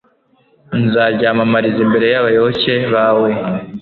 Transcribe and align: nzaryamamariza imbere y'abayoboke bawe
nzaryamamariza 0.83 1.79
imbere 1.85 2.05
y'abayoboke 2.13 2.73
bawe 2.93 3.29